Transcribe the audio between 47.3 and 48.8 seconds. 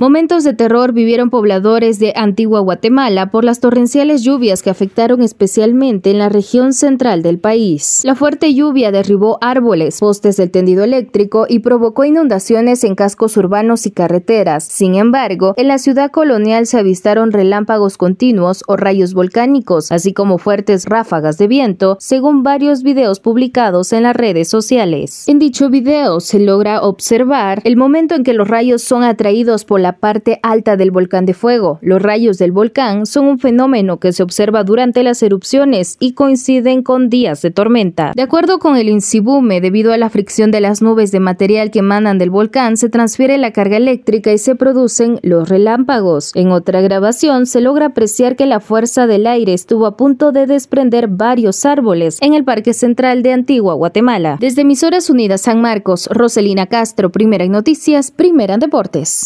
se logra apreciar que la